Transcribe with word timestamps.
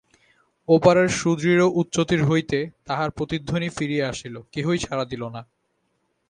ও 0.67 0.73
পারের 0.79 1.09
সুদূর 1.09 1.59
উচ্চতীর 1.73 2.21
হইতে 2.25 2.59
তাহার 2.85 3.09
প্রতিধ্বনি 3.11 3.69
ফিরিয়া 3.69 4.05
আসিল–কেহই 4.09 4.77
সাড়া 4.77 5.05
দিল 5.05 5.23
না। 5.29 5.41